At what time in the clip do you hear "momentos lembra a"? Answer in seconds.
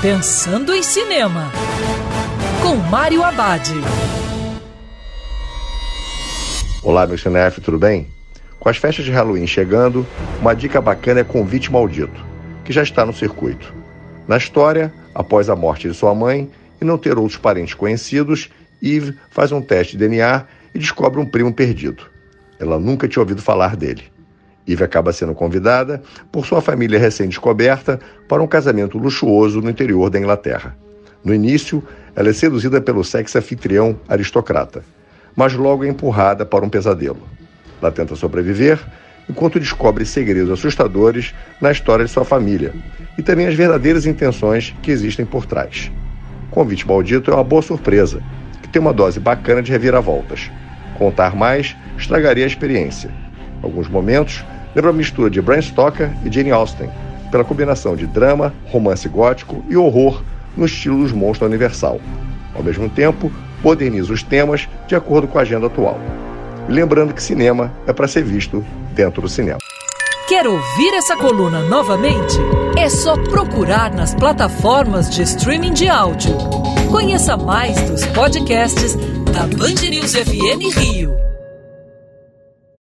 53.88-54.94